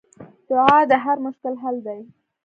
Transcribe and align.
دعا 0.49 0.77
د 0.89 0.93
هر 1.03 1.17
مشکل 1.25 1.53
حل 1.63 1.77
دی. 1.87 2.01